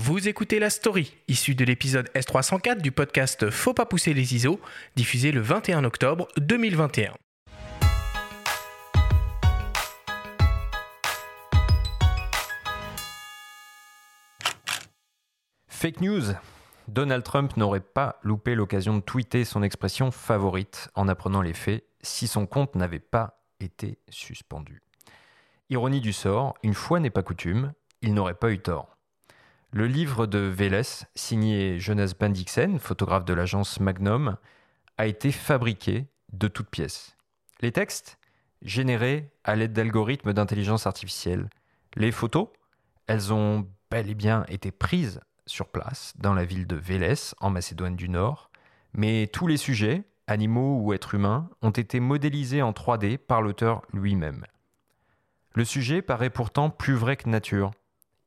Vous 0.00 0.28
écoutez 0.28 0.60
La 0.60 0.70
Story, 0.70 1.16
issue 1.26 1.56
de 1.56 1.64
l'épisode 1.64 2.08
S304 2.14 2.80
du 2.80 2.92
podcast 2.92 3.50
Faut 3.50 3.74
pas 3.74 3.84
pousser 3.84 4.14
les 4.14 4.36
ISO, 4.36 4.60
diffusé 4.94 5.32
le 5.32 5.40
21 5.40 5.82
octobre 5.82 6.28
2021. 6.36 7.14
Fake 15.66 16.00
news. 16.00 16.22
Donald 16.86 17.24
Trump 17.24 17.56
n'aurait 17.56 17.80
pas 17.80 18.20
loupé 18.22 18.54
l'occasion 18.54 18.94
de 18.94 19.00
tweeter 19.00 19.44
son 19.44 19.64
expression 19.64 20.12
favorite 20.12 20.90
en 20.94 21.08
apprenant 21.08 21.42
les 21.42 21.54
faits 21.54 21.84
si 22.02 22.28
son 22.28 22.46
compte 22.46 22.76
n'avait 22.76 23.00
pas 23.00 23.42
été 23.58 23.98
suspendu. 24.10 24.80
Ironie 25.70 26.00
du 26.00 26.12
sort, 26.12 26.54
une 26.62 26.74
fois 26.74 27.00
n'est 27.00 27.10
pas 27.10 27.24
coutume, 27.24 27.72
il 28.00 28.14
n'aurait 28.14 28.34
pas 28.34 28.52
eu 28.52 28.60
tort. 28.60 28.97
Le 29.70 29.86
livre 29.86 30.26
de 30.26 30.38
Vélez, 30.38 31.04
signé 31.14 31.78
Jonas 31.78 32.14
Bendixen, 32.18 32.78
photographe 32.78 33.26
de 33.26 33.34
l'agence 33.34 33.80
Magnum, 33.80 34.38
a 34.96 35.06
été 35.06 35.30
fabriqué 35.30 36.06
de 36.32 36.48
toutes 36.48 36.70
pièces. 36.70 37.18
Les 37.60 37.70
textes, 37.70 38.18
générés 38.62 39.30
à 39.44 39.56
l'aide 39.56 39.74
d'algorithmes 39.74 40.32
d'intelligence 40.32 40.86
artificielle. 40.86 41.50
Les 41.96 42.12
photos, 42.12 42.48
elles 43.08 43.30
ont 43.30 43.68
bel 43.90 44.08
et 44.08 44.14
bien 44.14 44.46
été 44.48 44.70
prises 44.70 45.20
sur 45.44 45.68
place, 45.68 46.14
dans 46.18 46.32
la 46.32 46.46
ville 46.46 46.66
de 46.66 46.76
Vélez, 46.76 47.34
en 47.40 47.50
Macédoine 47.50 47.96
du 47.96 48.08
Nord, 48.08 48.50
mais 48.94 49.26
tous 49.26 49.46
les 49.46 49.58
sujets, 49.58 50.04
animaux 50.26 50.80
ou 50.80 50.94
êtres 50.94 51.14
humains, 51.14 51.50
ont 51.60 51.70
été 51.70 52.00
modélisés 52.00 52.62
en 52.62 52.72
3D 52.72 53.18
par 53.18 53.42
l'auteur 53.42 53.82
lui-même. 53.92 54.44
Le 55.54 55.64
sujet 55.66 56.00
paraît 56.00 56.30
pourtant 56.30 56.70
plus 56.70 56.94
vrai 56.94 57.16
que 57.16 57.28
nature. 57.28 57.72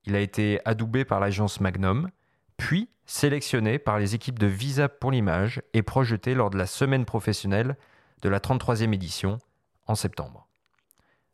Il 0.05 0.16
a 0.16 0.20
été 0.20 0.60
adoubé 0.66 1.05
par 1.05 1.20
l'agence 1.20 1.60
Magnum, 1.60 2.10
puis 2.58 2.90
sélectionné 3.05 3.80
par 3.80 4.00
les 4.00 4.16
équipes 4.16 4.40
de 4.40 4.48
Visa 4.48 4.90
pour 4.90 5.12
l'image 5.12 5.62
et 5.74 5.82
projeté 5.82 6.34
lors 6.34 6.49
de 6.49 6.57
la 6.57 6.66
semaine 6.66 7.05
professionnelle 7.05 7.77
de 8.22 8.29
la 8.29 8.40
33e 8.40 8.94
édition 8.94 9.40
en 9.88 9.96
septembre. 9.96 10.48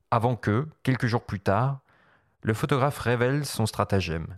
Avant 0.09 0.35
que, 0.35 0.67
quelques 0.83 1.05
jours 1.05 1.25
plus 1.25 1.39
tard, 1.39 1.81
le 2.41 2.53
photographe 2.53 2.99
révèle 2.99 3.45
son 3.45 3.65
stratagème. 3.65 4.37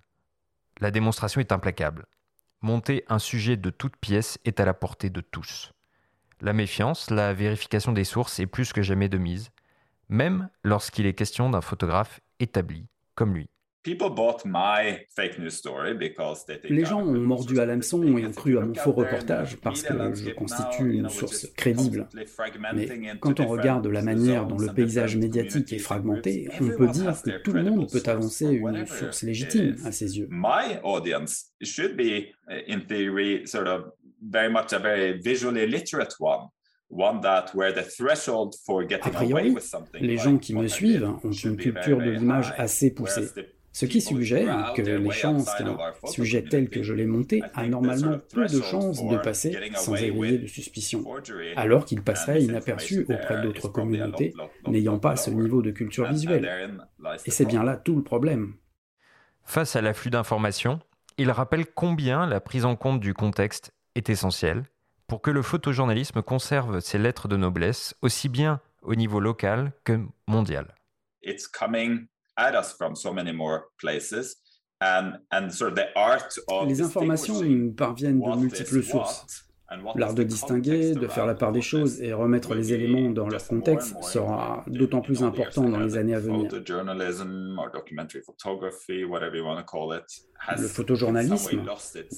La 0.80 0.92
démonstration 0.92 1.42
est 1.42 1.52
implacable. 1.52 2.06
Monter 2.62 3.06
un 3.08 3.20
sujet 3.20 3.56
de 3.56 3.70
toute 3.70 3.96
pièce 3.98 4.40
est 4.46 4.60
à 4.60 4.66
la 4.66 4.74
portée 4.74 5.10
de 5.10 5.22
tous. 5.22 5.72
La 6.42 6.54
méfiance, 6.54 7.10
la 7.10 7.34
vérification 7.34 7.92
des 7.92 8.04
sources 8.04 8.40
est 8.40 8.48
plus 8.48 8.74
que 8.74 8.82
jamais 8.82 9.10
de 9.10 9.18
mise, 9.18 9.52
même 10.08 10.50
lorsqu'il 10.64 11.06
est 11.06 11.14
question 11.14 11.50
d'un 11.50 11.62
photographe 11.62 12.20
établi 12.40 12.88
comme 13.16 13.34
lui. 13.34 13.50
Les 16.70 16.86
gens 16.86 17.02
ont 17.02 17.14
mordu 17.20 17.60
à 17.60 17.66
l'hameçon 17.66 18.04
et 18.04 18.26
ont 18.26 18.32
cru 18.32 18.58
à 18.58 18.62
mon 18.62 18.74
faux 18.74 18.92
reportage 18.92 19.56
parce 19.58 19.84
que 19.84 19.94
je 20.16 20.32
constitue 20.32 20.94
une 20.94 21.10
source 21.10 21.48
crédible. 21.56 22.08
Mais 22.74 22.90
quand 23.22 23.40
on 23.40 23.48
regarde 23.48 23.88
la 23.88 24.02
manière 24.02 24.46
dont 24.48 24.58
le 24.58 24.74
paysage 24.74 25.16
médiatique 25.16 25.72
est 25.72 25.80
fragmenté, 25.80 26.50
on 26.60 26.68
peut 26.70 26.88
dire 26.88 27.22
que 27.22 27.42
tout 27.42 27.54
le 27.54 27.64
monde 27.64 27.90
peut 27.90 28.04
avancer 28.06 28.48
une 28.48 28.86
source 28.86 29.24
légitime 29.24 29.76
à 29.86 29.92
ses 29.92 30.18
yeux. 30.18 30.28
A 39.02 39.10
priori, 39.12 39.56
les 40.02 40.18
gens 40.18 40.38
qui 40.38 40.56
me 40.56 40.68
suivent 40.68 41.14
ont 41.24 41.32
une 41.32 41.56
culture 41.56 42.00
de 42.00 42.10
l'image 42.10 42.54
assez 42.58 42.94
poussée. 42.94 43.28
Ce 43.80 43.86
qui 43.86 44.02
suggère 44.02 44.74
que 44.76 44.82
les 44.82 45.10
chances 45.10 45.56
qu'un 45.56 45.78
sujet 46.04 46.44
tel 46.44 46.70
que 46.70 46.84
je 46.84 46.94
l'ai 46.94 47.06
monté 47.06 47.42
a 47.54 47.66
normalement 47.66 48.20
peu 48.34 48.46
de 48.46 48.62
chances 48.62 49.02
de 49.08 49.16
passer 49.16 49.58
sans 49.76 49.96
éveiller 49.96 50.38
de 50.38 50.48
suspicion, 50.48 51.06
alors 51.56 51.86
qu'il 51.86 52.02
passerait 52.02 52.44
inaperçu 52.44 53.06
auprès 53.08 53.42
d'autres 53.42 53.70
communautés 53.70 54.34
n'ayant 54.68 55.00
pas 55.00 55.16
ce 55.16 55.30
niveau 55.30 55.62
de 55.62 55.72
culture 55.72 56.12
visuelle. 56.12 56.78
Et 57.26 57.32
c'est 57.32 57.46
bien 57.46 57.64
là 57.64 57.78
tout 57.78 57.96
le 57.96 58.04
problème. 58.04 58.56
Face 59.46 59.78
à 59.78 59.82
l'afflux 59.82 60.10
d'informations, 60.10 60.82
il 61.18 61.32
rappelle 61.32 61.66
combien 61.66 62.28
la 62.28 62.42
prise 62.42 62.66
en 62.66 62.76
compte 62.76 63.00
du 63.00 63.14
contexte 63.14 63.72
est 63.96 64.10
essentielle 64.10 64.64
pour 65.08 65.22
que 65.22 65.32
le 65.32 65.42
photojournalisme 65.42 66.22
conserve 66.22 66.82
ses 66.82 66.98
lettres 66.98 67.30
de 67.30 67.38
noblesse 67.38 67.96
aussi 68.02 68.28
bien 68.28 68.60
au 68.82 68.96
niveau 68.96 69.22
local 69.22 69.72
que 69.86 70.02
mondial. 70.28 70.76
Les 76.66 76.82
informations 76.82 77.44
nous 77.44 77.74
parviennent 77.74 78.22
de 78.22 78.36
multiples 78.38 78.82
sources. 78.82 79.46
L'art 79.96 80.16
de 80.16 80.24
distinguer, 80.24 80.96
de 80.96 81.08
faire 81.08 81.28
la 81.28 81.36
part 81.36 81.52
des 81.52 81.62
choses 81.62 82.02
et 82.02 82.12
remettre 82.12 82.56
les 82.56 82.74
éléments 82.74 83.12
dans 83.12 83.28
leur 83.28 83.46
contexte 83.46 84.02
sera 84.02 84.64
d'autant 84.68 85.02
plus 85.02 85.22
important 85.22 85.70
dans 85.70 85.80
les 85.80 85.96
années 85.96 86.16
à 86.16 86.20
venir. 86.20 86.50
Le 90.58 90.68
photojournalisme 90.68 91.66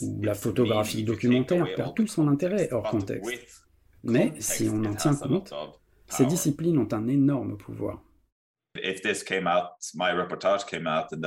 ou 0.02 0.22
la 0.22 0.34
photographie 0.34 1.04
documentaire 1.04 1.68
perd 1.76 1.94
tout 1.96 2.08
son 2.08 2.28
intérêt 2.30 2.70
hors 2.72 2.90
contexte. 2.90 3.66
Mais 4.04 4.34
si 4.40 4.70
on 4.72 4.86
en 4.86 4.94
tient 4.94 5.16
compte, 5.16 5.54
ces 6.08 6.26
disciplines 6.26 6.78
ont 6.78 6.94
un 6.94 7.08
énorme 7.08 7.58
pouvoir. 7.58 8.02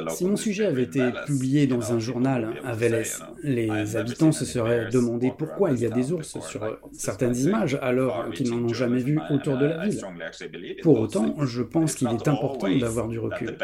Si 0.08 0.24
mon 0.24 0.36
sujet 0.36 0.64
avait 0.64 0.84
été 0.84 1.12
publié 1.26 1.66
dans 1.66 1.92
un 1.92 1.98
journal 1.98 2.54
à 2.64 2.74
Vélez, 2.74 3.02
les 3.42 3.96
habitants 3.96 4.32
se 4.32 4.46
seraient 4.46 4.88
demandé 4.88 5.30
pourquoi 5.36 5.70
il 5.72 5.78
y 5.78 5.84
a 5.86 5.90
des 5.90 6.10
ours 6.12 6.38
sur 6.40 6.78
certaines 6.92 7.36
images 7.36 7.78
alors 7.82 8.30
qu'ils 8.30 8.50
n'en 8.50 8.64
ont 8.64 8.72
jamais 8.72 9.00
vu 9.02 9.18
autour 9.30 9.58
de 9.58 9.66
la 9.66 9.86
ville. 9.86 10.00
Pour 10.82 11.00
autant, 11.00 11.44
je 11.44 11.62
pense 11.62 11.94
qu'il 11.94 12.08
est 12.08 12.28
important 12.28 12.74
d'avoir 12.78 13.08
du 13.08 13.18
recul. 13.18 13.56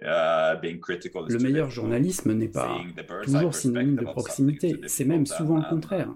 Le 0.00 1.38
meilleur 1.38 1.70
journalisme 1.70 2.32
n'est 2.32 2.48
pas 2.48 2.76
toujours 3.22 3.54
synonyme 3.54 3.96
de 3.96 4.04
proximité, 4.04 4.80
c'est 4.86 5.04
même 5.04 5.26
souvent 5.26 5.56
le 5.58 5.68
contraire. 5.68 6.08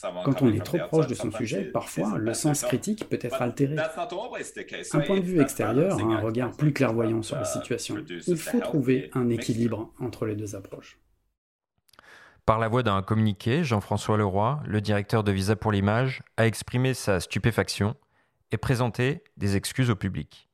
Quand 0.00 0.42
on 0.42 0.52
est 0.52 0.64
trop 0.64 0.78
proche 0.78 1.06
de 1.06 1.14
son 1.14 1.30
sujet, 1.30 1.64
parfois 1.64 2.18
le 2.18 2.34
sens 2.34 2.62
critique 2.62 3.08
peut 3.08 3.18
être 3.20 3.40
altéré. 3.42 3.76
Un 3.78 5.00
point 5.00 5.20
de 5.20 5.24
vue 5.24 5.40
extérieur 5.40 5.98
a 5.98 6.02
un 6.02 6.20
regard 6.20 6.52
plus 6.52 6.72
clairvoyant 6.72 7.22
sur 7.22 7.36
la 7.36 7.44
situation. 7.44 7.96
Il 8.26 8.36
faut 8.36 8.60
trouver 8.60 9.10
un 9.14 9.28
équilibre 9.28 9.92
entre 10.00 10.26
les 10.26 10.36
deux 10.36 10.54
approches. 10.54 10.98
Par 12.46 12.58
la 12.58 12.68
voix 12.68 12.82
d'un 12.82 13.02
communiqué, 13.02 13.62
Jean-François 13.62 14.16
Leroy, 14.16 14.60
le 14.64 14.80
directeur 14.80 15.22
de 15.22 15.32
Visa 15.32 15.54
pour 15.54 15.70
l'image, 15.70 16.22
a 16.38 16.46
exprimé 16.46 16.94
sa 16.94 17.20
stupéfaction 17.20 17.94
et 18.52 18.56
présenté 18.56 19.22
des 19.36 19.56
excuses 19.56 19.90
au 19.90 19.96
public. 19.96 20.48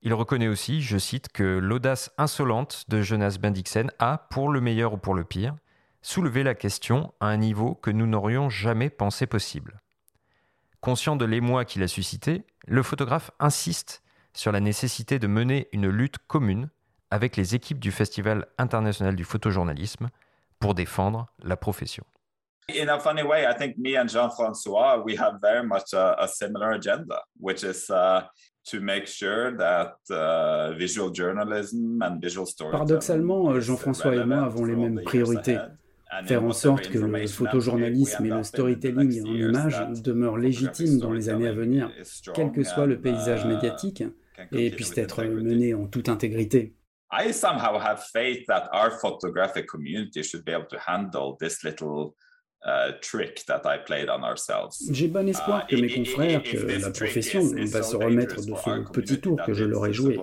Il 0.00 0.14
reconnaît 0.14 0.48
aussi, 0.48 0.80
je 0.80 0.96
cite, 0.96 1.28
que 1.28 1.42
l'audace 1.42 2.10
insolente 2.16 2.84
de 2.88 3.02
Jonas 3.02 3.36
Bendixen 3.38 3.90
a, 3.98 4.26
pour 4.30 4.48
le 4.48 4.60
meilleur 4.60 4.94
ou 4.94 4.96
pour 4.96 5.14
le 5.14 5.24
pire, 5.24 5.54
soulever 6.02 6.42
la 6.42 6.54
question 6.54 7.12
à 7.20 7.26
un 7.26 7.36
niveau 7.36 7.74
que 7.74 7.90
nous 7.90 8.06
n'aurions 8.06 8.48
jamais 8.48 8.90
pensé 8.90 9.26
possible. 9.26 9.80
Conscient 10.80 11.16
de 11.16 11.24
l'émoi 11.24 11.64
qu'il 11.64 11.82
a 11.82 11.88
suscité, 11.88 12.44
le 12.66 12.82
photographe 12.82 13.30
insiste 13.40 14.02
sur 14.32 14.52
la 14.52 14.60
nécessité 14.60 15.18
de 15.18 15.26
mener 15.26 15.68
une 15.72 15.88
lutte 15.88 16.18
commune 16.18 16.68
avec 17.10 17.36
les 17.36 17.54
équipes 17.54 17.80
du 17.80 17.90
Festival 17.90 18.46
international 18.58 19.16
du 19.16 19.24
photojournalisme 19.24 20.08
pour 20.60 20.74
défendre 20.74 21.26
la 21.42 21.56
profession. 21.56 22.04
In 22.70 22.88
a 22.88 22.98
funny 23.00 23.22
way, 23.22 23.46
I 23.46 23.54
think 23.54 23.78
me 23.78 23.96
and 23.96 24.08
Jean-François, 24.08 25.02
we 25.02 25.18
have 25.18 25.40
very 25.40 25.66
much 25.66 25.94
a, 25.94 26.14
a 26.18 26.28
similar 26.28 26.72
agenda, 26.72 27.22
which 27.40 27.64
is 27.64 27.88
uh, 27.88 28.24
to 28.64 28.80
make 28.80 29.06
sure 29.06 29.56
that 29.56 29.96
uh, 30.10 30.74
visual 30.76 31.10
journalism 31.10 32.02
and 32.02 32.20
visual 32.20 32.46
Paradoxalement, 32.70 33.58
Jean-François 33.58 34.14
et 34.14 34.24
moi 34.24 34.44
avons 34.44 34.66
les 34.66 34.76
mêmes 34.76 35.00
priorités 35.02 35.56
faire 36.24 36.44
en 36.44 36.52
sorte 36.52 36.88
que 36.88 36.98
le 36.98 37.26
photojournalisme 37.26 38.26
et 38.26 38.30
le 38.30 38.42
storytelling 38.42 39.22
en 39.26 39.34
images 39.34 39.82
demeurent 40.02 40.38
légitimes 40.38 40.98
dans 40.98 41.12
les 41.12 41.28
années 41.28 41.48
à 41.48 41.52
venir, 41.52 41.90
quel 42.34 42.52
que 42.52 42.64
soit 42.64 42.86
le 42.86 43.00
paysage 43.00 43.44
médiatique, 43.44 44.04
et 44.52 44.70
puissent 44.70 44.96
être 44.96 45.24
menés 45.24 45.74
en 45.74 45.86
toute 45.86 46.08
intégrité. 46.08 46.74
I 47.10 47.32
somehow 47.32 47.78
have 47.78 48.02
faith 48.12 48.44
that 48.48 48.68
our 48.72 48.90
photographic 48.90 49.66
community 49.66 50.22
should 50.22 50.44
be 50.44 50.52
able 50.52 50.66
to 50.68 50.76
handle 50.76 51.36
this 51.40 51.64
little 51.64 52.14
Uh, 52.66 52.92
J'ai 54.90 55.06
bon 55.06 55.28
espoir 55.28 55.66
que 55.68 55.76
mes 55.76 55.88
confrères, 55.88 56.42
que 56.42 56.56
la 56.56 56.90
profession 56.90 57.42
va 57.72 57.82
se 57.84 57.94
remettre 57.94 58.36
de 58.44 58.52
ce 58.52 58.90
petit 58.90 59.20
tour 59.20 59.40
que 59.46 59.54
je 59.54 59.64
leur 59.64 59.86
ai 59.86 59.92
joué. 59.92 60.18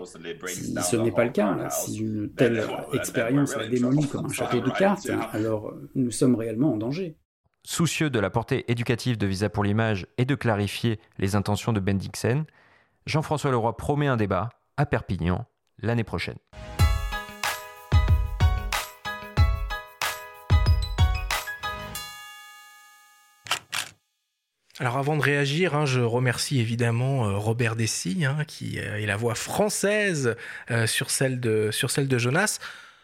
Si 0.48 0.76
ce 0.76 0.98
n'est 0.98 1.12
pas 1.12 1.24
le 1.24 1.32
cas, 1.32 1.70
si 1.70 2.00
une 2.00 2.30
telle 2.34 2.62
expérience 2.94 3.56
la 3.56 3.68
démolit 3.68 4.08
comme 4.08 4.26
un 4.26 4.34
château 4.34 4.60
de 4.60 4.70
cartes, 4.70 5.10
alors 5.32 5.74
nous 5.96 6.12
sommes 6.12 6.36
réellement 6.36 6.74
en 6.74 6.78
danger. 6.78 7.16
Soucieux 7.64 8.10
de 8.10 8.20
la 8.20 8.30
portée 8.30 8.70
éducative 8.70 9.18
de 9.18 9.26
Visa 9.26 9.50
pour 9.50 9.64
l'image 9.64 10.06
et 10.18 10.26
de 10.26 10.36
clarifier 10.36 11.00
les 11.18 11.36
intentions 11.36 11.74
de 11.74 11.80
Bendixen, 11.80 12.44
Jean-François 13.06 13.50
Leroy 13.50 13.76
promet 13.78 14.08
un 14.08 14.18
débat 14.18 14.50
à 14.78 14.86
Perpignan 14.86 15.46
l'année 15.80 16.04
prochaine. 16.04 16.38
Alors 24.80 24.98
avant 24.98 25.16
de 25.16 25.22
réagir, 25.22 25.74
hein, 25.74 25.86
je 25.86 26.02
remercie 26.02 26.60
évidemment 26.60 27.30
euh, 27.30 27.38
Robert 27.38 27.78
Dessy, 27.78 28.26
hein, 28.26 28.44
qui 28.46 28.78
euh, 28.78 29.00
est 29.00 29.06
la 29.06 29.16
voix 29.16 29.34
française 29.34 30.36
euh, 30.70 30.86
sur, 30.86 31.12
celle 31.12 31.40
de, 31.40 31.70
sur 31.72 31.90
celle 31.90 32.10
de 32.10 32.18
Jonas. 32.18 32.60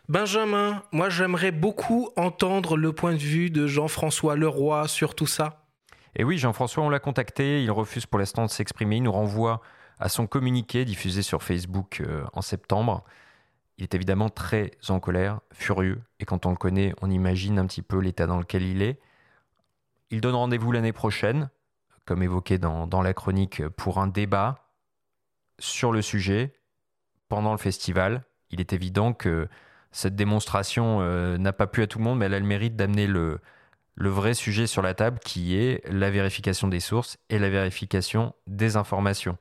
Benjamin, 0.09 0.83
moi 0.91 1.09
j'aimerais 1.09 1.51
beaucoup 1.51 2.09
entendre 2.17 2.75
le 2.75 2.91
point 2.91 3.13
de 3.13 3.19
vue 3.19 3.49
de 3.49 3.67
Jean-François 3.67 4.35
Leroy 4.35 4.89
sur 4.89 5.15
tout 5.15 5.27
ça. 5.27 5.63
Et 6.13 6.25
oui, 6.25 6.37
Jean-François, 6.37 6.83
on 6.83 6.89
l'a 6.89 6.99
contacté, 6.99 7.63
il 7.63 7.71
refuse 7.71 8.05
pour 8.05 8.19
l'instant 8.19 8.45
de 8.45 8.51
s'exprimer, 8.51 8.97
il 8.97 9.03
nous 9.03 9.11
renvoie 9.13 9.61
à 9.97 10.09
son 10.09 10.27
communiqué 10.27 10.83
diffusé 10.83 11.21
sur 11.21 11.41
Facebook 11.41 12.03
en 12.33 12.41
septembre. 12.41 13.05
Il 13.77 13.83
est 13.83 13.95
évidemment 13.95 14.27
très 14.27 14.71
en 14.89 14.99
colère, 14.99 15.39
furieux, 15.53 16.01
et 16.19 16.25
quand 16.25 16.45
on 16.45 16.49
le 16.49 16.57
connaît, 16.57 16.93
on 17.01 17.09
imagine 17.09 17.57
un 17.59 17.65
petit 17.65 17.81
peu 17.81 17.99
l'état 17.99 18.27
dans 18.27 18.39
lequel 18.39 18.63
il 18.63 18.81
est. 18.81 18.99
Il 20.09 20.19
donne 20.19 20.35
rendez-vous 20.35 20.73
l'année 20.73 20.91
prochaine, 20.91 21.49
comme 22.05 22.23
évoqué 22.23 22.57
dans, 22.57 23.01
la 23.01 23.13
chronique, 23.13 23.67
pour 23.69 23.99
un 23.99 24.07
débat 24.07 24.67
sur 25.59 25.91
le 25.91 26.01
sujet 26.01 26.53
pendant 27.29 27.51
le 27.51 27.57
festival. 27.57 28.23
Il 28.49 28.59
est 28.59 28.73
évident 28.73 29.13
que 29.13 29.47
cette 29.91 30.15
démonstration 30.15 30.99
euh, 31.01 31.37
n'a 31.37 31.53
pas 31.53 31.67
plu 31.67 31.83
à 31.83 31.87
tout 31.87 31.99
le 31.99 32.03
monde, 32.03 32.19
mais 32.19 32.25
elle 32.25 32.33
a 32.33 32.39
le 32.39 32.45
mérite 32.45 32.75
d'amener 32.75 33.07
le, 33.07 33.39
le 33.95 34.09
vrai 34.09 34.33
sujet 34.33 34.67
sur 34.67 34.81
la 34.81 34.93
table, 34.93 35.19
qui 35.19 35.55
est 35.55 35.81
la 35.89 36.09
vérification 36.09 36.67
des 36.67 36.79
sources 36.79 37.17
et 37.29 37.39
la 37.39 37.49
vérification 37.49 38.33
des 38.47 38.75
informations. 38.75 39.37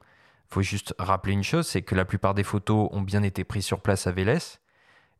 Il 0.50 0.54
faut 0.54 0.62
juste 0.62 0.94
rappeler 0.98 1.32
une 1.32 1.44
chose, 1.44 1.66
c'est 1.66 1.82
que 1.82 1.94
la 1.94 2.04
plupart 2.04 2.34
des 2.34 2.42
photos 2.42 2.88
ont 2.92 3.02
bien 3.02 3.22
été 3.22 3.44
prises 3.44 3.64
sur 3.64 3.80
place 3.80 4.06
à 4.06 4.12
Vélez. 4.12 4.38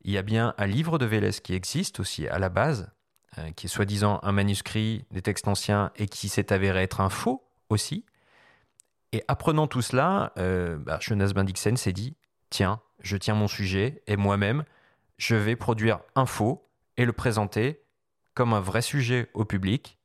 Il 0.03 0.13
y 0.13 0.19
a 0.19 0.23
bien 0.23 0.55
un 0.59 0.67
livre 0.67 0.99
de 0.99 1.07
Vélez 1.07 1.33
qui 1.43 1.55
existe 1.55 2.01
aussi 2.01 2.27
à 2.27 2.39
la 2.39 2.49
base, 2.49 2.91
euh, 3.39 3.51
qui 3.53 3.67
est 3.67 3.69
soi-disant 3.69 4.21
un 4.23 4.33
manuscrit, 4.33 5.05
des 5.11 5.23
textes 5.23 5.49
anciens, 5.49 5.93
et 5.97 6.07
qui 6.07 6.29
s'est 6.29 6.53
avéré 6.53 6.83
être 6.83 7.01
un 7.01 7.11
faux 7.11 7.45
aussi. 7.69 8.05
Et 9.13 9.23
apprenant 9.29 9.67
tout 9.67 9.83
cela, 9.83 10.33
euh, 10.39 10.77
bah, 10.79 10.99
s'est 11.01 11.93
dit, 11.93 12.17
tiens, 12.49 12.81
je 13.01 13.17
tiens 13.17 13.35
mon 13.35 13.49
sujet, 13.49 14.03
et 14.07 14.17
moi-même, 14.17 14.65
je 15.17 15.37
vais 15.37 15.57
produire 15.57 16.01
un 16.15 16.27
faux 16.27 16.69
et 16.97 17.05
le 17.05 17.13
présenter 17.13 17.83
comme 18.35 18.53
un 18.53 18.61
vrai 18.61 18.83
sujet 18.83 19.29
au 19.35 19.45
public. 19.45 19.99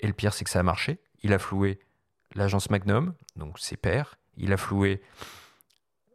Et 0.00 0.06
le 0.06 0.12
pire, 0.12 0.32
c'est 0.32 0.44
que 0.44 0.50
ça 0.50 0.60
a 0.60 0.62
marché. 0.62 1.00
Il 1.22 1.32
a 1.32 1.38
floué 1.38 1.80
l'agence 2.34 2.70
Magnum, 2.70 3.14
donc 3.36 3.58
ses 3.58 3.76
pairs, 3.76 4.18
il 4.36 4.52
a 4.52 4.56
floué 4.56 5.02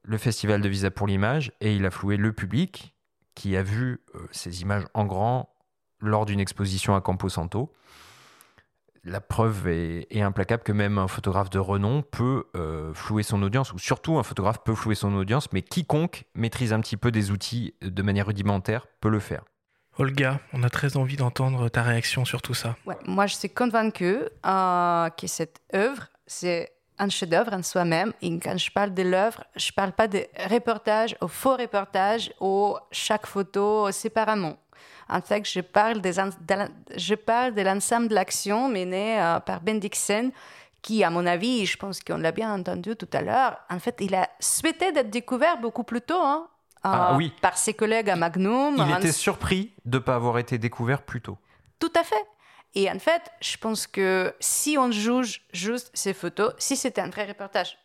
le 0.03 0.17
festival 0.17 0.61
de 0.61 0.69
Visa 0.69 0.91
pour 0.91 1.07
l'image, 1.07 1.51
et 1.61 1.75
il 1.75 1.85
a 1.85 1.91
floué 1.91 2.17
le 2.17 2.33
public 2.33 2.95
qui 3.35 3.57
a 3.57 3.63
vu 3.63 4.01
euh, 4.15 4.27
ces 4.31 4.61
images 4.61 4.85
en 4.93 5.05
grand 5.05 5.52
lors 6.03 6.25
d'une 6.25 6.39
exposition 6.39 6.95
à 6.95 7.01
Camposanto. 7.01 7.71
La 9.05 9.19
preuve 9.19 9.67
est, 9.67 10.21
implacable 10.21 10.63
que 10.63 10.71
même 10.71 10.97
un 10.97 11.09
photographe 11.09 11.49
de 11.49 11.59
renom 11.59 12.03
peut 12.03 12.45
euh, 12.55 12.93
flouer 12.93 13.23
son 13.23 13.41
audience, 13.43 13.73
ou 13.73 13.79
surtout 13.79 14.17
un 14.17 14.23
photographe 14.23 14.63
peut 14.63 14.75
flouer 14.75 14.95
son 14.95 15.13
audience, 15.15 15.51
mais 15.51 15.61
quiconque 15.61 16.23
maîtrise 16.35 16.71
un 16.71 16.79
petit 16.79 16.95
peu 16.95 17.11
des 17.11 17.31
outils 17.31 17.73
de 17.81 18.01
manière 18.01 18.27
rudimentaire 18.27 18.87
peut 19.01 19.09
le 19.09 19.19
faire. 19.19 19.43
Olga, 19.99 20.39
on 20.53 20.63
a 20.63 20.69
très 20.69 20.95
envie 20.95 21.17
d'entendre 21.17 21.69
ta 21.69 21.83
réaction 21.83 22.23
sur 22.23 22.41
tout 22.41 22.53
ça. 22.53 22.75
moi, 23.05 23.27
je 23.27 23.35
suis 23.35 23.49
convaincue 23.49 24.19
euh, 24.45 25.09
que 25.09 25.27
cette 25.27 25.59
œuvre, 25.75 26.07
c'est 26.25 26.71
un 26.97 27.09
chef-d'œuvre 27.09 27.53
en 27.53 27.61
soi-même. 27.61 28.13
Et 28.21 28.39
quand 28.39 28.57
je 28.57 28.71
parle 28.71 28.93
de 28.93 29.03
l'œuvre, 29.03 29.43
je 29.55 29.67
ne 29.67 29.75
parle 29.75 29.91
pas 29.91 30.07
de 30.07 30.25
reportage, 30.49 31.15
au 31.21 31.27
faux 31.27 31.57
reportage, 31.57 32.31
ou 32.39 32.75
chaque 32.91 33.25
photo 33.25 33.91
séparément. 33.91 34.57
En 35.09 35.21
fait, 35.21 35.47
je 35.47 35.61
parle, 35.61 36.01
des, 36.01 36.13
je 36.95 37.15
parle 37.15 37.53
de 37.53 37.61
l'ensemble 37.61 38.07
de 38.07 38.15
l'action 38.15 38.69
menée 38.69 39.19
euh, 39.19 39.39
par 39.39 39.61
Ben 39.61 39.79
Dixon, 39.79 40.31
qui, 40.81 41.03
à 41.03 41.09
mon 41.09 41.25
avis, 41.25 41.65
je 41.65 41.77
pense 41.77 42.01
qu'on 42.01 42.17
l'a 42.17 42.31
bien 42.31 42.53
entendu 42.53 42.95
tout 42.95 43.07
à 43.13 43.21
l'heure, 43.21 43.57
en 43.69 43.79
fait, 43.79 43.97
il 44.01 44.15
a 44.15 44.29
souhaité 44.39 44.91
d'être 44.91 45.09
découvert 45.09 45.57
beaucoup 45.57 45.83
plus 45.83 46.01
tôt. 46.01 46.21
Hein, 46.21 46.47
ah, 46.83 47.15
oui. 47.15 47.31
par 47.41 47.57
ses 47.57 47.73
collègues 47.73 48.09
à 48.09 48.17
Magnum. 48.17 48.75
Il 48.77 48.93
était 48.97 49.13
surpris 49.13 49.71
de 49.85 49.97
ne 49.97 50.03
pas 50.03 50.15
avoir 50.15 50.37
été 50.37 50.57
découvert 50.57 51.01
plus 51.01 51.21
tôt. 51.21 51.37
Tout 51.79 51.93
à 51.95 52.03
fait. 52.03 52.25
Et 52.75 52.89
en 52.91 52.99
fait, 52.99 53.21
je 53.39 53.55
pense 53.57 53.87
que 53.87 54.35
si 54.39 54.77
on 54.77 54.91
juge 54.91 55.45
juste 55.53 55.91
ces 55.93 56.13
photos, 56.13 56.53
si 56.57 56.75
c'était 56.75 57.01
un 57.01 57.09
vrai 57.09 57.25
reportage, 57.25 57.77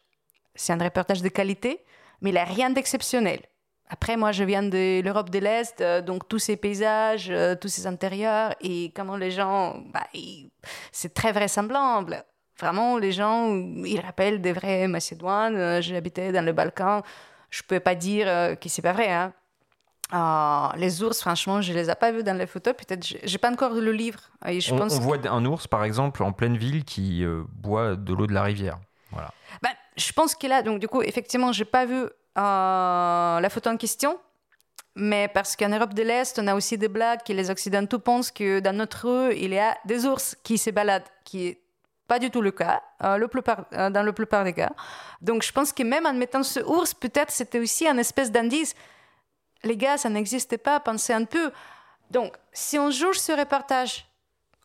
c'est 0.55 0.73
un 0.73 0.83
reportage 0.83 1.23
de 1.23 1.29
qualité, 1.29 1.85
mais 2.21 2.31
il 2.31 2.33
n'y 2.33 2.39
a 2.41 2.45
rien 2.45 2.71
d'exceptionnel. 2.71 3.41
Après, 3.91 4.17
moi, 4.17 4.33
je 4.33 4.45
viens 4.45 4.63
de 4.63 5.01
l'Europe 5.03 5.31
de 5.31 5.39
l'Est, 5.39 5.81
euh, 5.81 6.03
donc 6.03 6.29
tous 6.29 6.39
ces 6.39 6.57
paysages, 6.57 7.29
euh, 7.31 7.55
tous 7.55 7.69
ces 7.69 7.87
intérieurs, 7.87 8.55
et 8.61 8.93
comment 8.95 9.17
les 9.17 9.31
gens, 9.31 9.83
bah, 9.93 10.07
c'est 10.93 11.15
très 11.15 11.33
vraisemblable. 11.33 12.23
Vraiment, 12.61 12.99
les 12.99 13.13
gens, 13.13 13.55
ils 13.55 14.01
rappellent 14.01 14.43
des 14.43 14.53
vrais 14.53 14.89
Macédoines. 14.89 15.57
Euh, 15.57 15.81
J'habitais 15.81 16.33
dans 16.33 16.45
le 16.45 16.53
Balkan. 16.53 17.03
Je 17.51 17.63
ne 17.63 17.67
peux 17.69 17.81
pas 17.81 17.95
dire 17.95 18.27
que 18.61 18.69
c'est 18.69 18.83
pas 18.83 18.93
vrai. 18.93 19.11
Hein. 19.11 19.33
Ah, 20.11 20.73
les 20.77 21.03
ours, 21.03 21.21
franchement, 21.21 21.63
je 21.63 21.73
les 21.73 21.89
ai 21.89 21.95
pas 21.95 22.13
vus 22.13 22.23
dans 22.23 22.37
les 22.37 22.47
photos. 22.47 22.75
Peut-être, 22.75 23.07
j'ai 23.23 23.39
pas 23.39 23.51
encore 23.51 23.73
le 23.73 23.93
livre. 23.93 24.21
Et 24.47 24.61
je 24.61 24.75
on, 24.75 24.79
pense 24.79 24.97
on 24.97 25.01
voit 25.01 25.17
un 25.31 25.45
ours, 25.47 25.67
par 25.67 25.85
exemple, 25.85 26.23
en 26.23 26.33
pleine 26.33 26.59
ville 26.59 26.85
qui 26.85 27.25
boit 27.55 27.97
de 27.97 28.13
l'eau 28.13 28.27
de 28.27 28.35
la 28.35 28.43
rivière. 28.43 28.79
Voilà. 29.13 29.33
Ben, 29.63 29.71
je 29.97 30.13
pense 30.13 30.35
qu'il 30.35 30.53
a. 30.53 30.61
Donc, 30.63 30.79
du 30.81 30.89
coup, 30.89 31.01
effectivement, 31.01 31.53
j'ai 31.53 31.65
pas 31.65 31.87
vu 31.87 32.07
la 32.43 33.49
photo 33.51 33.71
en 33.71 33.77
question. 33.77 34.19
Mais 34.95 35.29
parce 35.29 35.55
qu'en 35.55 35.69
Europe 35.69 35.95
de 35.95 36.03
l'Est, 36.03 36.39
on 36.41 36.47
a 36.49 36.57
aussi 36.57 36.77
des 36.77 36.89
blagues 36.89 37.21
que 37.25 37.33
les 37.33 37.51
Occidentaux 37.51 38.01
pensent 38.01 38.33
que 38.33 38.59
dans 38.59 38.77
notre 38.77 39.09
rue, 39.09 39.35
il 39.37 39.55
y 39.55 39.59
a 39.59 39.77
des 39.85 40.07
ours 40.07 40.37
qui 40.43 40.59
se 40.59 40.71
baladent, 40.71 41.05
qui 41.25 41.45
n'est 41.45 41.61
pas 42.09 42.19
du 42.19 42.31
tout 42.31 42.43
le 42.43 42.51
cas, 42.51 42.83
euh, 43.05 43.17
le 43.17 43.29
plupart, 43.29 43.67
euh, 43.75 43.91
dans 43.91 44.03
la 44.03 44.13
plupart 44.13 44.43
des 44.43 44.55
cas. 44.55 44.73
Donc 45.21 45.45
je 45.45 45.53
pense 45.53 45.73
que 45.73 45.85
même 45.85 46.05
en 46.05 46.15
mettant 46.15 46.43
ce 46.43 46.59
ours, 46.61 46.95
peut-être 46.95 47.31
c'était 47.31 47.61
aussi 47.61 47.87
un 47.87 47.97
espèce 47.97 48.33
d'indice. 48.33 48.75
Les 49.63 49.77
gars, 49.77 49.99
ça 49.99 50.09
n'existait 50.09 50.59
pas, 50.59 50.81
pensez 50.81 51.13
un 51.13 51.25
peu. 51.25 51.53
Donc, 52.11 52.37
si 52.53 52.79
on 52.79 52.91
juge 52.91 53.19
ce 53.21 53.33
reportage 53.33 54.08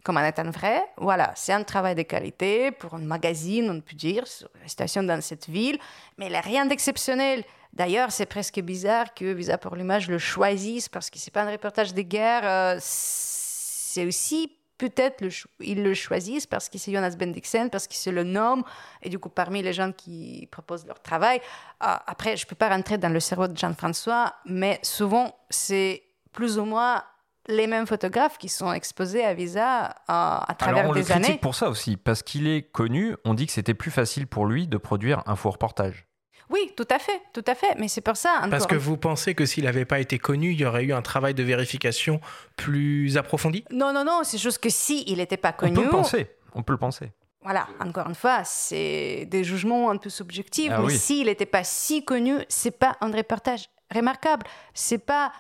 comme 0.04 0.18
un 0.18 0.28
étant 0.28 0.50
vrai. 0.50 0.84
Voilà, 0.98 1.32
c'est 1.36 1.54
un 1.54 1.64
travail 1.64 1.96
de 1.96 2.02
qualité 2.04 2.72
pour 2.72 2.94
un 2.94 3.00
magazine, 3.00 3.70
on 3.70 3.80
peut 3.80 3.96
dire, 3.96 4.28
sur 4.28 4.50
la 4.62 4.68
station 4.68 5.04
dans 5.04 5.22
cette 5.22 5.50
ville, 5.50 5.80
mais 6.18 6.26
il 6.28 6.32
n'y 6.32 6.36
a 6.36 6.42
rien 6.42 6.66
d'exceptionnel. 6.66 7.44
D'ailleurs, 7.72 8.12
c'est 8.12 8.28
presque 8.28 8.60
bizarre 8.60 9.14
que 9.14 9.26
Visa 9.26 9.58
pour 9.58 9.76
l'image 9.76 10.10
le 10.10 10.20
choisisse 10.20 10.90
parce 10.90 11.10
que 11.10 11.18
c'est 11.18 11.32
pas 11.32 11.44
un 11.44 11.52
reportage 11.52 11.94
de 11.94 12.02
guerre. 12.02 12.42
Euh, 12.44 12.78
c'est 12.80 14.06
aussi 14.06 14.52
peut-être 14.78 15.22
le 15.22 15.30
le 15.60 15.94
choisissent 15.94 16.46
parce 16.46 16.70
que 16.70 16.78
c'est 16.78 16.92
Jonas 16.92 17.16
Bendixen, 17.16 17.70
parce 17.70 17.88
que 17.88 17.96
c'est 17.96 18.12
le 18.12 18.24
nom, 18.24 18.64
et 19.02 19.10
du 19.10 19.18
coup, 19.18 19.30
parmi 19.30 19.62
les 19.62 19.74
gens 19.74 19.92
qui 19.92 20.48
proposent 20.52 20.86
leur 20.86 21.02
travail. 21.02 21.40
Ah, 21.80 22.04
après, 22.06 22.36
je 22.38 22.46
peux 22.46 22.56
pas 22.56 22.70
rentrer 22.70 22.98
dans 22.98 23.10
le 23.10 23.20
cerveau 23.20 23.48
de 23.48 23.58
Jean-François, 23.58 24.34
mais 24.46 24.80
souvent, 24.84 25.36
c'est 25.50 26.04
plus 26.32 26.58
ou 26.58 26.66
moins 26.66 27.04
les 27.48 27.68
mêmes 27.68 27.88
photographes 27.88 28.38
qui 28.38 28.50
sont 28.50 28.72
exposés 28.72 29.24
à 29.24 29.34
Visa 29.34 29.96
à, 30.08 30.50
à 30.50 30.56
travers 30.56 30.80
Alors 30.80 30.92
on 30.92 30.94
le 30.94 31.04
critique 31.04 31.42
pour 31.42 31.56
ça 31.56 31.70
aussi, 31.70 31.98
parce 31.98 32.24
qu'il 32.24 32.48
est 32.48 32.64
connu, 32.72 33.16
on 33.26 33.34
dit 33.34 33.46
que 33.46 33.52
c'était 33.52 33.74
plus 33.74 33.92
facile 33.92 34.28
pour 34.28 34.46
lui 34.46 34.68
de 34.68 34.78
produire 34.78 35.24
un 35.26 35.36
faux 35.36 35.52
reportage. 35.52 36.08
Oui, 36.50 36.72
tout 36.78 36.88
à 36.90 37.00
fait, 37.00 37.22
tout 37.34 37.44
à 37.48 37.56
fait. 37.56 37.76
Mais 37.80 37.88
c'est 37.88 38.02
pour 38.02 38.18
ça. 38.18 38.46
Parce 38.50 38.68
que 38.68 38.76
vous 38.76 38.98
pensez 38.98 39.34
que 39.34 39.46
s'il 39.46 39.64
n'avait 39.64 39.86
pas 39.86 40.00
été 40.00 40.20
connu, 40.20 40.52
il 40.52 40.60
y 40.60 40.66
aurait 40.66 40.84
eu 40.84 40.94
un 40.94 41.02
travail 41.02 41.34
de 41.34 41.42
vérification 41.42 42.20
plus 42.58 43.18
approfondi? 43.18 43.66
Non, 43.72 43.92
non, 43.94 44.04
non. 44.04 44.22
C'est 44.24 44.38
juste 44.38 44.60
que 44.60 44.70
si 44.70 45.04
il 45.08 45.18
n'était 45.18 45.38
pas 45.38 45.54
connu. 45.54 45.72
On 45.72 45.76
peut 45.76 45.84
le 45.86 45.90
penser. 45.90 46.32
On 46.54 46.62
peut 46.62 46.74
le 46.74 46.80
penser. 46.80 47.12
Voilà, 47.42 47.68
encore 47.80 48.08
une 48.08 48.16
fois, 48.16 48.44
c'est 48.44 49.26
des 49.30 49.44
jugements 49.44 49.90
un 49.90 49.98
peu 49.98 50.10
subjectifs. 50.10 50.72
Ah 50.74 50.82
mais 50.82 50.96
s'il 50.96 51.26
n'était 51.26 51.46
pas 51.46 51.64
si 51.64 52.06
connu, 52.06 52.38
c'est 52.48 52.78
pas 52.78 52.98
un 53.02 53.12
reportage 53.12 53.70
remarquable. 53.94 54.46
C'est 54.74 55.04
pas 55.04 55.34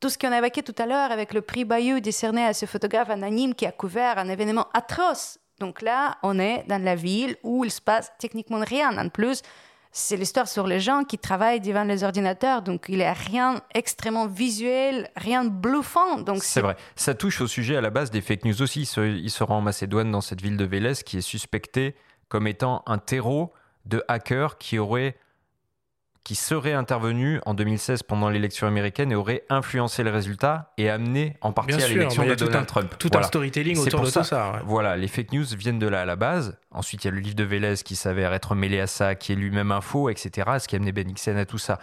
tout 0.00 0.08
ce 0.08 0.18
qu'on 0.18 0.32
a 0.32 0.38
évoqué 0.38 0.62
tout 0.62 0.74
à 0.78 0.86
l'heure 0.86 1.10
avec 1.10 1.32
le 1.32 1.40
prix 1.40 1.64
Bayeux 1.64 2.00
décerné 2.00 2.44
à 2.44 2.54
ce 2.54 2.66
photographe 2.66 3.10
anonyme 3.10 3.54
qui 3.54 3.66
a 3.66 3.72
couvert 3.72 4.18
un 4.18 4.28
événement 4.28 4.66
atroce. 4.74 5.38
Donc 5.58 5.80
là, 5.80 6.18
on 6.22 6.38
est 6.38 6.64
dans 6.68 6.82
la 6.82 6.94
ville 6.94 7.36
où 7.42 7.64
il 7.64 7.70
se 7.70 7.80
passe 7.80 8.12
techniquement 8.18 8.60
rien. 8.60 8.96
En 8.98 9.08
plus, 9.08 9.42
c'est 9.90 10.18
l'histoire 10.18 10.46
sur 10.46 10.66
les 10.66 10.80
gens 10.80 11.04
qui 11.04 11.16
travaillent 11.16 11.60
devant 11.60 11.84
les 11.84 12.04
ordinateurs, 12.04 12.60
donc 12.60 12.84
il 12.88 12.98
n'y 12.98 13.04
a 13.04 13.14
rien 13.14 13.62
extrêmement 13.74 14.26
visuel, 14.26 15.08
rien 15.16 15.44
de 15.44 15.48
bluffant. 15.48 16.20
Donc 16.20 16.44
c'est 16.44 16.60
vrai. 16.60 16.76
Ça 16.96 17.14
touche 17.14 17.40
au 17.40 17.46
sujet 17.46 17.76
à 17.76 17.80
la 17.80 17.88
base 17.88 18.10
des 18.10 18.20
fake 18.20 18.44
news 18.44 18.60
aussi. 18.60 18.82
Il 18.82 19.30
se 19.30 19.42
rend 19.42 19.58
en 19.58 19.60
Macédoine 19.62 20.10
dans 20.10 20.20
cette 20.20 20.42
ville 20.42 20.58
de 20.58 20.64
Vélez 20.66 20.92
qui 21.04 21.16
est 21.16 21.22
suspectée 21.22 21.94
comme 22.28 22.46
étant 22.46 22.82
un 22.86 22.98
terreau 22.98 23.54
de 23.86 24.04
hackers 24.08 24.58
qui 24.58 24.78
auraient 24.78 25.16
qui 26.26 26.34
serait 26.34 26.72
intervenu 26.72 27.40
en 27.46 27.54
2016 27.54 28.02
pendant 28.02 28.28
l'élection 28.28 28.66
américaine 28.66 29.12
et 29.12 29.14
aurait 29.14 29.44
influencé 29.48 30.02
le 30.02 30.10
résultat 30.10 30.72
et 30.76 30.90
amené 30.90 31.36
en 31.40 31.52
partie 31.52 31.74
à 31.74 31.86
l'élection 31.86 32.26
de 32.26 32.34
Donald 32.34 32.66
Trump. 32.66 32.96
Tout 32.98 33.12
un 33.14 33.22
storytelling 33.22 33.78
autour 33.78 34.00
de 34.00 34.06
ça. 34.06 34.22
tout 34.22 34.26
ça. 34.26 34.60
Voilà, 34.66 34.96
les 34.96 35.06
fake 35.06 35.32
news 35.32 35.44
viennent 35.56 35.78
de 35.78 35.86
là 35.86 36.00
à 36.00 36.04
la 36.04 36.16
base. 36.16 36.58
Ensuite, 36.72 37.04
il 37.04 37.06
y 37.06 37.10
a 37.10 37.12
le 37.12 37.20
livre 37.20 37.36
de 37.36 37.44
Vélez 37.44 37.76
qui 37.76 37.94
s'avère 37.94 38.32
être 38.32 38.56
mêlé 38.56 38.80
à 38.80 38.88
ça, 38.88 39.14
qui 39.14 39.30
est 39.30 39.36
lui-même 39.36 39.70
un 39.70 39.80
faux, 39.80 40.10
etc. 40.10 40.50
Ce 40.58 40.66
qui 40.66 40.74
a 40.74 40.78
amené 40.78 40.90
Ben 40.90 41.06
Nixon 41.06 41.36
à 41.36 41.44
tout 41.44 41.58
ça. 41.58 41.78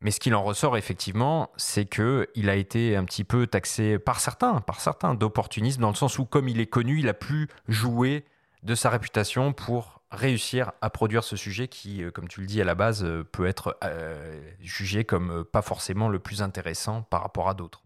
Mais 0.00 0.10
ce 0.10 0.18
qu'il 0.18 0.34
en 0.34 0.42
ressort 0.42 0.76
effectivement, 0.76 1.52
c'est 1.56 1.84
que 1.84 2.26
il 2.34 2.50
a 2.50 2.56
été 2.56 2.96
un 2.96 3.04
petit 3.04 3.22
peu 3.22 3.46
taxé 3.46 4.00
par 4.00 4.18
certains, 4.18 4.60
par 4.60 4.80
certains 4.80 5.14
d'opportunisme, 5.14 5.82
dans 5.82 5.90
le 5.90 5.94
sens 5.94 6.18
où 6.18 6.24
comme 6.24 6.48
il 6.48 6.58
est 6.60 6.66
connu, 6.66 6.98
il 6.98 7.08
a 7.08 7.14
pu 7.14 7.46
jouer 7.68 8.24
de 8.64 8.74
sa 8.74 8.90
réputation 8.90 9.52
pour 9.52 9.99
réussir 10.10 10.72
à 10.80 10.90
produire 10.90 11.24
ce 11.24 11.36
sujet 11.36 11.68
qui, 11.68 12.02
euh, 12.02 12.10
comme 12.10 12.28
tu 12.28 12.40
le 12.40 12.46
dis 12.46 12.60
à 12.60 12.64
la 12.64 12.74
base, 12.74 13.04
euh, 13.04 13.24
peut 13.24 13.46
être 13.46 13.78
euh, 13.84 14.40
jugé 14.60 15.04
comme 15.04 15.44
pas 15.44 15.62
forcément 15.62 16.08
le 16.08 16.18
plus 16.18 16.42
intéressant 16.42 17.02
par 17.02 17.22
rapport 17.22 17.48
à 17.48 17.54
d'autres. 17.54 17.82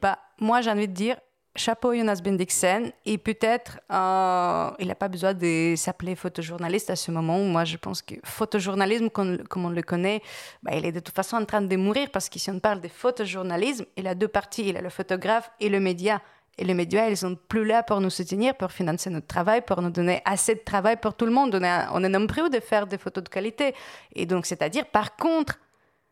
Bah, 0.00 0.18
moi, 0.40 0.60
j'ai 0.60 0.70
envie 0.70 0.88
de 0.88 0.92
dire, 0.92 1.16
chapeau 1.54 1.94
Jonas 1.94 2.20
Bendixen. 2.22 2.92
Et 3.04 3.18
peut-être, 3.18 3.78
il 3.90 4.86
n'a 4.88 4.94
pas 4.94 5.08
besoin 5.08 5.34
de 5.34 5.74
s'appeler 5.76 6.14
photojournaliste 6.14 6.90
à 6.90 6.96
ce 6.96 7.10
moment. 7.10 7.38
Moi, 7.38 7.64
je 7.64 7.76
pense 7.76 8.02
que 8.02 8.14
photojournalisme, 8.24 9.10
comme, 9.10 9.38
on 9.54 9.70
le 9.70 9.82
connaît, 9.82 10.22
bah, 10.62 10.72
il 10.74 10.84
est 10.84 10.92
de 10.92 11.00
toute 11.00 11.14
façon 11.14 11.36
en 11.36 11.44
train 11.44 11.62
de 11.62 11.76
mourir 11.76 12.10
parce 12.12 12.28
que 12.28 12.38
si 12.38 12.50
on 12.50 12.60
parle 12.60 12.80
de 12.80 12.88
photojournalisme, 12.88 13.86
il 13.96 14.06
a 14.06 14.14
deux 14.14 14.28
parties. 14.28 14.68
Il 14.68 14.76
a 14.76 14.82
le 14.82 14.90
photographe 14.90 15.50
et 15.60 15.68
le 15.68 15.80
média. 15.80 16.20
Et 16.58 16.64
les 16.64 16.74
médias, 16.74 17.08
ils 17.08 17.16
sont 17.16 17.36
plus 17.36 17.66
là 17.66 17.82
pour 17.82 18.00
nous 18.00 18.08
soutenir, 18.10 18.54
pour 18.56 18.72
financer 18.72 19.10
notre 19.10 19.26
travail, 19.26 19.60
pour 19.60 19.82
nous 19.82 19.90
donner 19.90 20.22
assez 20.24 20.54
de 20.54 20.60
travail 20.60 20.96
pour 20.96 21.14
tout 21.14 21.26
le 21.26 21.32
monde. 21.32 21.54
On 21.54 21.62
est, 21.62 21.86
on 21.92 22.02
est 22.02 22.08
nombreux 22.08 22.48
de 22.48 22.60
faire 22.60 22.86
des 22.86 22.96
photos 22.96 23.24
de 23.24 23.28
qualité. 23.28 23.74
Et 24.14 24.24
donc, 24.24 24.46
c'est-à-dire, 24.46 24.86
par 24.86 25.16
contre, 25.16 25.58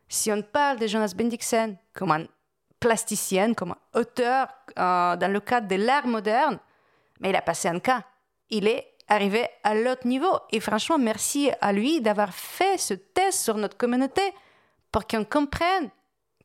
si 0.09 0.31
on 0.31 0.43
parle 0.43 0.79
de 0.79 0.87
Jonas 0.87 1.15
Bendixen 1.17 1.77
comme 1.95 2.11
un 2.11 2.27
plasticienne, 2.79 3.55
comme 3.55 3.75
auteur 3.95 4.49
euh, 4.79 5.17
dans 5.17 5.33
le 5.33 5.41
cadre 5.41 5.67
de 5.67 5.77
l'art 5.77 6.07
moderne, 6.07 6.59
mais 7.21 7.31
il 7.31 7.37
a 7.37 7.41
passé 7.41 7.69
un 7.69 7.81
cas. 7.81 8.03
Il 8.51 8.69
est 8.69 8.87
arrivé 9.09 9.49
à 9.63 9.75
l'autre 9.75 10.07
niveau. 10.07 10.39
Et 10.51 10.61
franchement, 10.61 10.99
merci 10.99 11.51
à 11.63 11.73
lui 11.73 12.03
d'avoir 12.03 12.35
fait 12.35 12.77
ce 12.77 12.93
test 12.93 13.41
sur 13.41 13.57
notre 13.57 13.79
communauté 13.79 14.23
pour 14.93 15.07
qu'on 15.07 15.25
comprenne 15.25 15.91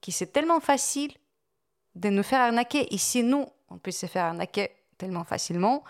que 0.02 0.12
c'est 0.12 0.32
tellement 0.32 0.62
facile 0.62 1.12
de 1.96 2.10
nous 2.10 2.24
faire 2.24 2.42
arnaquer. 2.42 2.94
Et 2.94 2.98
si 2.98 3.22
nous, 3.24 3.46
on 3.70 3.78
peut 3.78 3.92
se 3.92 4.06
faire 4.06 4.26
arnaquer 4.26 4.72
tellement 4.98 5.24
facilement, 5.24 5.84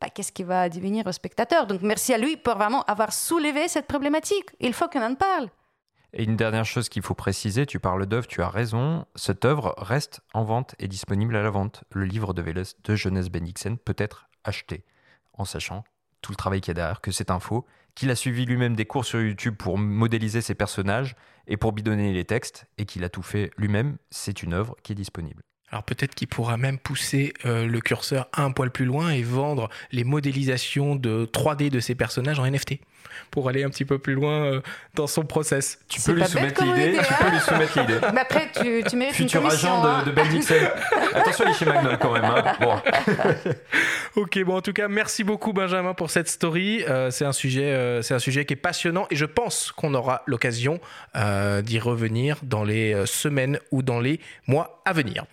bah, 0.00 0.08
qu'est-ce 0.10 0.32
qui 0.32 0.42
va 0.42 0.68
devenir 0.68 1.06
aux 1.06 1.12
spectateurs 1.12 1.66
Donc 1.66 1.82
merci 1.82 2.12
à 2.12 2.18
lui 2.18 2.36
pour 2.36 2.56
vraiment 2.56 2.82
avoir 2.84 3.12
soulevé 3.12 3.68
cette 3.68 3.86
problématique. 3.86 4.50
Il 4.60 4.74
faut 4.74 4.88
qu'on 4.88 5.02
en 5.02 5.14
parle. 5.14 5.48
Et 6.12 6.24
une 6.24 6.36
dernière 6.36 6.64
chose 6.64 6.88
qu'il 6.88 7.02
faut 7.02 7.14
préciser, 7.14 7.66
tu 7.66 7.80
parles 7.80 8.06
d'œuvre, 8.06 8.26
tu 8.28 8.40
as 8.40 8.48
raison, 8.48 9.04
cette 9.16 9.44
œuvre 9.44 9.74
reste 9.78 10.20
en 10.32 10.44
vente 10.44 10.76
et 10.78 10.86
disponible 10.86 11.34
à 11.34 11.42
la 11.42 11.50
vente. 11.50 11.82
Le 11.90 12.04
livre 12.04 12.34
de 12.34 12.42
Vélez 12.42 12.62
de 12.84 12.94
Jeunesse 12.94 13.30
Bendixen 13.30 13.78
peut 13.78 13.96
être 13.98 14.28
acheté, 14.44 14.84
en 15.32 15.44
sachant 15.44 15.82
tout 16.22 16.30
le 16.30 16.36
travail 16.36 16.60
qu'il 16.60 16.70
y 16.70 16.70
a 16.72 16.74
derrière, 16.74 17.00
que 17.00 17.10
c'est 17.10 17.30
un 17.30 17.40
faux, 17.40 17.66
qu'il 17.94 18.10
a 18.10 18.14
suivi 18.14 18.46
lui-même 18.46 18.76
des 18.76 18.86
cours 18.86 19.04
sur 19.04 19.20
YouTube 19.20 19.56
pour 19.56 19.76
modéliser 19.76 20.40
ses 20.40 20.54
personnages 20.54 21.16
et 21.46 21.56
pour 21.56 21.72
bidonner 21.72 22.12
les 22.12 22.24
textes, 22.24 22.66
et 22.78 22.86
qu'il 22.86 23.04
a 23.04 23.08
tout 23.08 23.22
fait 23.22 23.50
lui-même, 23.56 23.98
c'est 24.10 24.42
une 24.42 24.54
œuvre 24.54 24.76
qui 24.82 24.92
est 24.92 24.96
disponible. 24.96 25.42
Alors 25.74 25.82
peut-être 25.82 26.14
qu'il 26.14 26.28
pourra 26.28 26.56
même 26.56 26.78
pousser 26.78 27.34
euh, 27.44 27.66
le 27.66 27.80
curseur 27.80 28.28
un 28.32 28.52
poil 28.52 28.70
plus 28.70 28.84
loin 28.84 29.10
et 29.10 29.22
vendre 29.22 29.68
les 29.90 30.04
modélisations 30.04 30.94
de 30.94 31.26
3D 31.26 31.68
de 31.68 31.80
ses 31.80 31.96
personnages 31.96 32.38
en 32.38 32.48
NFT 32.48 32.74
pour 33.32 33.48
aller 33.48 33.64
un 33.64 33.70
petit 33.70 33.84
peu 33.84 33.98
plus 33.98 34.14
loin 34.14 34.44
euh, 34.44 34.60
dans 34.94 35.08
son 35.08 35.24
process. 35.24 35.80
Tu 35.88 36.00
peux, 36.00 36.12
lui 36.12 36.24
soumettre 36.26 36.62
l'idée. 36.64 36.96
Tu 36.96 37.14
peux 37.14 37.28
lui 37.28 37.40
soumettre 37.40 37.80
l'idée. 37.80 37.98
Mais 38.12 38.20
après, 38.20 38.52
tu, 38.52 38.84
tu 38.88 38.94
mérites 38.94 39.16
Futur 39.16 39.40
une 39.40 39.48
agent 39.48 39.82
de, 39.82 39.88
hein. 39.88 40.02
de 40.06 40.12
Ben 40.12 40.28
Dixon. 40.28 40.54
Attention, 41.14 41.44
il 41.44 41.50
est 41.50 41.54
chez 41.54 41.64
quand 42.00 42.12
même. 42.12 42.24
Hein. 42.24 42.44
Bon. 42.60 42.80
ok, 44.22 44.44
bon, 44.44 44.56
en 44.56 44.62
tout 44.62 44.72
cas, 44.72 44.86
merci 44.86 45.24
beaucoup 45.24 45.52
Benjamin 45.52 45.94
pour 45.94 46.08
cette 46.08 46.28
story. 46.28 46.84
Euh, 46.88 47.10
c'est 47.10 47.24
un 47.24 47.32
sujet, 47.32 48.00
c'est 48.02 48.14
un 48.14 48.20
sujet 48.20 48.44
qui 48.44 48.54
est 48.54 48.56
passionnant 48.56 49.08
et 49.10 49.16
je 49.16 49.26
pense 49.26 49.72
qu'on 49.72 49.92
aura 49.94 50.22
l'occasion 50.26 50.78
d'y 51.14 51.80
revenir 51.80 52.38
dans 52.44 52.62
les 52.62 53.06
semaines 53.06 53.58
ou 53.72 53.82
dans 53.82 53.98
les 53.98 54.20
mois 54.46 54.80
à 54.84 54.92
venir. 54.92 55.24